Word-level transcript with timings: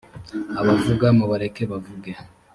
abavuga 0.59 1.05
mubareke 1.17 1.63
bavuge 1.71 2.11